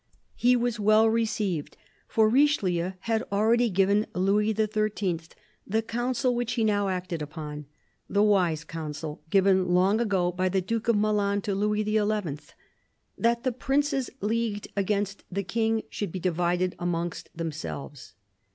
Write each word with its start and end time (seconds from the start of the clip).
He 0.35 0.55
was 0.55 0.79
well 0.79 1.07
received, 1.11 1.77
for 2.07 2.27
Richelieu 2.27 2.93
had 3.01 3.21
already 3.31 3.69
given 3.69 4.07
Louis 4.15 4.51
XHL 4.51 5.29
the 5.67 5.83
counsel 5.83 6.33
which 6.33 6.53
he 6.53 6.63
now 6.63 6.87
acted 6.87 7.21
upon— 7.21 7.67
the 8.09 8.23
wise 8.23 8.63
counsel 8.63 9.21
given 9.29 9.67
long 9.75 10.01
ago 10.01 10.31
by 10.31 10.49
the 10.49 10.59
Duke 10.59 10.87
of 10.87 10.95
Milan 10.97 11.39
to 11.41 11.53
Louis 11.53 11.83
XL— 11.83 12.13
that 13.19 13.43
the 13.43 13.51
princes 13.51 14.09
leagued 14.21 14.67
against 14.75 15.23
the 15.31 15.43
King 15.43 15.83
should 15.91 16.11
be 16.11 16.19
divided 16.19 16.75
amongst 16.79 17.29
themselves. 17.35 18.15